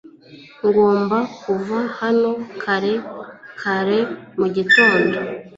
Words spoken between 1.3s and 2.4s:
kuva hano